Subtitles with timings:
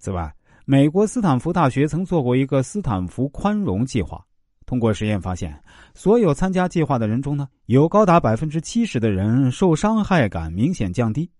[0.00, 0.34] 此外，
[0.64, 4.24] 美国斯坦福大学曾做过一个斯坦福宽容计划。
[4.64, 5.62] 通过实验发现，
[5.94, 11.30] 所有参加计划的人中呢，有高达百分之七十的人受伤害感明显降低，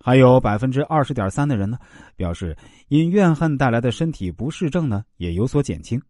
[0.00, 1.78] 还有百分之二十点三的人呢，
[2.16, 2.56] 表示
[2.88, 6.02] 因怨恨带来的身体不适症呢也有所减轻。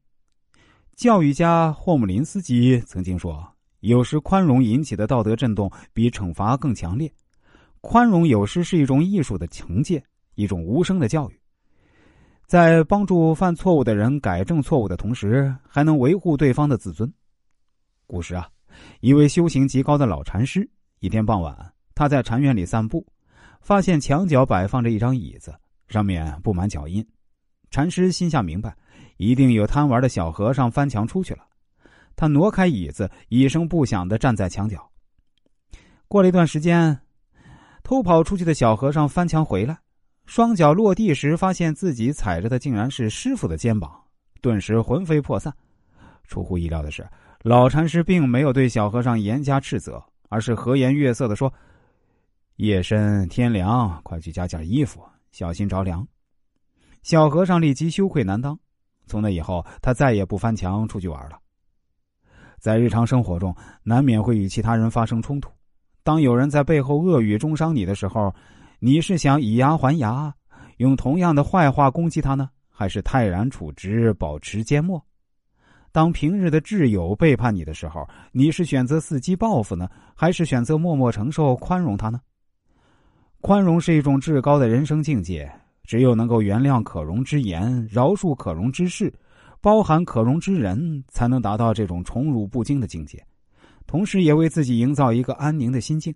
[0.97, 3.47] 教育家霍姆林斯基曾经说
[3.81, 7.13] ：“有时宽容引起的道德震动比惩罚更强烈，
[7.83, 10.03] 宽容有时是一种艺术的惩戒，
[10.37, 11.38] 一种无声的教育。”
[12.49, 17.12] 在帮助犯错误的人改正错误的同时，还能维护对方的自尊。
[18.07, 18.48] 古时啊，
[19.01, 20.66] 一位修行极高的老禅师，
[21.01, 21.55] 一天傍晚，
[21.95, 23.07] 他在禅院里散步，
[23.61, 25.55] 发现墙角摆放着一张椅子，
[25.88, 27.07] 上面布满脚印。
[27.71, 28.74] 禅师心下明白，
[29.19, 31.45] 一定有贪玩的小和尚翻墙出去了。
[32.16, 34.91] 他挪开椅子，一声不响的站在墙角。
[36.09, 36.99] 过了一段时间，
[37.83, 39.79] 偷跑出去的小和尚翻墙回来。
[40.28, 43.98] 双脚落地时，发现自己踩着的竟然是师傅的肩膀，
[44.42, 45.51] 顿时魂飞魄散。
[46.24, 47.09] 出乎意料的是，
[47.45, 51.51] 老禅师并没有对小和尚严加斥责，而是和颜悦色的说
[52.57, 56.07] ：“夜深天凉，快去加件衣服，小心着凉。”
[57.02, 58.57] 小和尚立即羞愧难当。
[59.07, 61.38] 从那以后，他再也不翻墙出去玩了。
[62.59, 65.50] 在日常生活中，难免会与其他人发生冲突。
[66.03, 68.31] 当有人在背后恶语中伤你的时候，
[68.81, 70.32] 你是想以牙还牙，
[70.76, 75.04] 用同样的坏话攻击他呢，还是泰然处之，保持缄默？
[75.91, 82.20] 当平日的挚友背叛你的时候，你是选择伺机报复呢，还是选择默默承受、宽容他呢？
[83.41, 85.50] 宽容是一种至高的人生境界，
[85.82, 89.12] 只有能够原谅可容之言，饶恕可容之事，
[89.60, 93.20] 包含可容之人，才能达到这种宠辱不惊的境界，
[93.88, 96.15] 同时也为自己营造一个安宁的心境。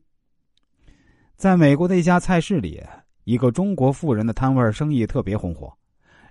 [1.42, 2.80] 在美国的一家菜市里，
[3.24, 5.76] 一个中国富人的摊位生意特别红火，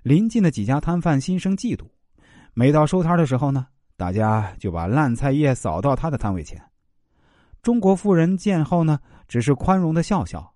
[0.02, 1.84] 邻近的几家摊贩心生嫉妒。
[2.54, 3.66] 每到收摊的时候呢，
[3.98, 6.58] 大家就把烂菜叶扫到他的摊位前。
[7.60, 10.50] 中国富人见后呢，只是宽容的笑笑，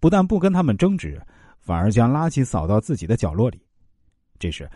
[0.00, 1.22] 不但不跟他们争执，
[1.60, 3.64] 反而将垃圾扫到自己的角落里。
[4.36, 4.68] 这时，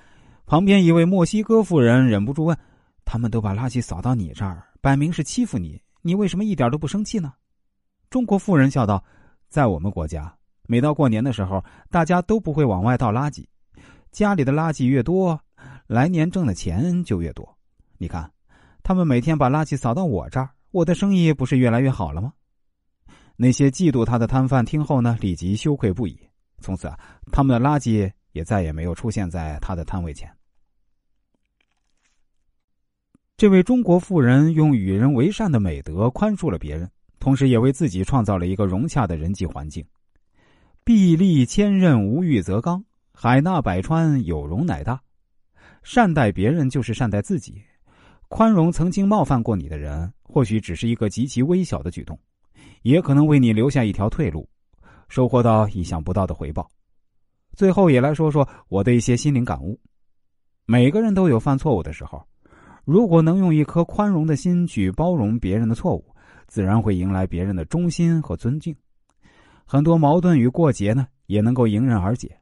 [0.47, 2.57] 旁边一位墨西哥富人忍不住问
[3.05, 7.33] ：“他们都把垃圾扫到你这儿，摆明是欺负你，你为什么一点都不生气呢？”
[8.11, 9.03] 中国富人笑道。
[9.49, 10.37] 在我们国家，
[10.67, 13.47] 每到过年的时候，大家都不会往外倒垃圾，
[14.11, 15.41] 家里的垃圾越多，
[15.87, 17.57] 来年挣的钱就越多。
[17.97, 18.31] 你看，
[18.83, 22.33] 他们每天把垃圾扫到我这儿，我的生意不是越来越好了吗？
[23.37, 26.19] 那些嫉妒他的摊贩听后呢，立即羞愧不已。
[26.61, 26.99] 从此啊，
[27.31, 30.29] 他们的垃圾也再也没有出现在他的摊位前。
[33.37, 36.91] 这位中国富人用与人为善的美德宽恕了别人。
[37.19, 39.85] 同时，也为自己创造了一个融洽的人际环境。
[40.85, 42.81] 壁立千仞，无欲则刚；
[43.13, 45.01] 海纳百川，有容乃大。
[45.83, 47.61] 善待别人就是善待自己。
[48.29, 52.19] 宽容曾经冒犯过你的人，或许只是一个极其微小的举动，
[52.83, 54.49] 也可能为你留下一条退路，
[55.09, 56.69] 收获到意想不到的回报。
[57.55, 59.79] 最后，也来说说我的一些心灵感悟。
[60.67, 62.25] 每个人都有犯错误的时候，
[62.85, 66.05] 如果能用一颗宽容的心去包容别人的错误。
[66.47, 68.75] 自然会迎来别人的忠心和尊敬，
[69.65, 72.39] 很多矛盾与过节呢也能够迎刃而解。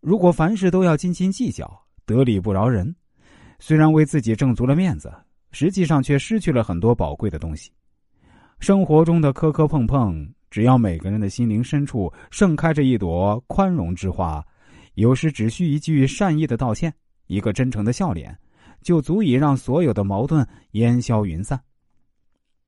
[0.00, 1.68] 如果凡事都要斤斤计较，
[2.04, 2.94] 得理不饶人，
[3.58, 5.12] 虽然为自己挣足了面子，
[5.50, 7.70] 实际上却失去了很多宝贵的东西。
[8.58, 14.44] 生活中的磕磕碰碰，只要每个人的心灵深处盛开着一朵宽容之花，
[14.94, 16.92] 有时只需一句善意的道歉，
[17.26, 18.36] 一个真诚的笑脸，
[18.80, 21.60] 就足以让所有的矛盾烟消云散。